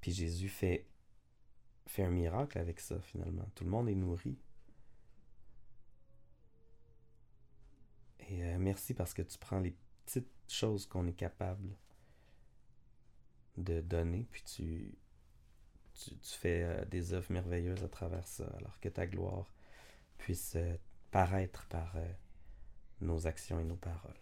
puis 0.00 0.12
Jésus 0.12 0.48
fait, 0.48 0.86
fait 1.86 2.02
un 2.02 2.10
miracle 2.10 2.58
avec 2.58 2.80
ça 2.80 2.98
finalement. 3.00 3.46
Tout 3.54 3.64
le 3.64 3.70
monde 3.70 3.88
est 3.88 3.94
nourri. 3.94 4.38
Et 8.28 8.42
euh, 8.42 8.58
merci 8.58 8.94
parce 8.94 9.12
que 9.12 9.22
tu 9.22 9.38
prends 9.38 9.60
les 9.60 9.76
petites 10.04 10.30
choses 10.48 10.86
qu'on 10.86 11.06
est 11.06 11.12
capable 11.12 11.76
de 13.58 13.80
donner, 13.80 14.26
puis 14.30 14.42
tu, 14.42 14.98
tu, 16.04 16.38
fais 16.38 16.62
euh, 16.62 16.84
des 16.86 17.12
œuvres 17.12 17.32
merveilleuses 17.32 17.84
à 17.84 17.88
travers 17.88 18.26
ça, 18.26 18.44
alors 18.58 18.78
que 18.80 18.88
ta 18.88 19.06
gloire 19.06 19.46
puisse 20.18 20.54
euh, 20.56 20.76
paraître 21.10 21.66
par 21.66 21.94
nos 23.00 23.26
actions 23.26 23.60
et 23.60 23.64
nos 23.64 23.76
paroles. 23.76 24.20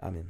Amen. 0.00 0.26